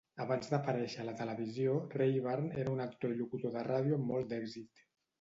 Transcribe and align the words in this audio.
Abans 0.23 0.47
d'aparèixer 0.53 1.03
a 1.03 1.05
la 1.09 1.13
televisió, 1.19 1.77
Rayburn 2.03 2.51
era 2.65 2.75
un 2.79 2.85
actor 2.89 3.17
i 3.17 3.23
locutor 3.23 3.57
de 3.61 3.67
ràdio 3.71 4.03
amb 4.03 4.15
molt 4.15 4.35
d'èxit. 4.37 4.89